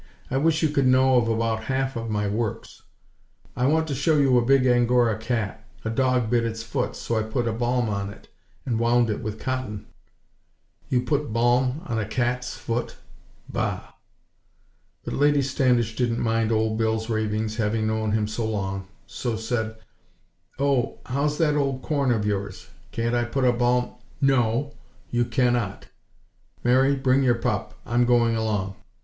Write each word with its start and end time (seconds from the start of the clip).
I 0.31 0.37
wish 0.37 0.63
you 0.63 0.69
could 0.69 0.87
know 0.87 1.17
of 1.17 1.27
about 1.29 1.65
half 1.65 1.95
of 1.95 2.09
my 2.09 2.27
works. 2.27 2.81
I 3.55 3.67
want 3.67 3.87
to 3.87 3.93
show 3.93 4.17
you 4.17 4.35
a 4.35 4.43
big 4.43 4.65
Angora 4.65 5.15
cat. 5.15 5.63
A 5.85 5.91
dog 5.91 6.27
bit 6.27 6.43
its 6.43 6.63
foot 6.63 6.95
so 6.95 7.15
I 7.19 7.21
put 7.21 7.47
a 7.47 7.53
balm 7.53 7.87
on 7.87 8.09
it 8.09 8.27
and 8.65 8.79
wound 8.79 9.11
it 9.11 9.21
with 9.21 9.39
cotton" 9.39 9.85
"You 10.89 11.01
put 11.03 11.31
balm 11.31 11.81
on 11.85 11.99
a 11.99 12.07
cat's 12.07 12.57
foot!! 12.57 12.95
Bah!" 13.47 13.89
But 15.05 15.13
Lady 15.13 15.43
Standish 15.43 15.95
didn't 15.95 16.17
mind 16.17 16.51
Old 16.51 16.79
Bill's 16.79 17.07
ravings 17.07 17.57
having 17.57 17.85
known 17.85 18.13
him 18.13 18.27
so 18.27 18.49
long; 18.49 18.87
so 19.05 19.35
said: 19.35 19.75
"Oh, 20.57 20.97
how's 21.05 21.37
that 21.37 21.53
old 21.53 21.83
corn 21.83 22.11
of 22.11 22.25
yours? 22.25 22.69
Can't 22.91 23.13
I 23.13 23.23
put 23.23 23.43
a 23.45 23.53
balm" 23.53 23.91
"No! 24.19 24.73
You 25.11 25.25
cannot! 25.25 25.89
Mary, 26.63 26.95
bring 26.95 27.21
your 27.21 27.35
pup; 27.35 27.75
I'm 27.85 28.05
going 28.05 28.35
along." 28.35 28.73